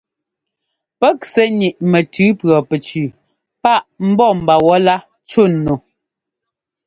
Pɛ́k 0.99 1.19
sɛ́ 1.33 1.45
ńniꞌ 1.53 1.75
mɛtʉ 1.91 2.25
pʉɔpɛcu 2.39 3.03
páꞌ 3.63 3.85
ḿbɔ́ 4.09 4.29
mba 4.39 4.55
wɔ̌lá 4.65 4.95
cú 5.29 5.43
nu. 5.63 5.75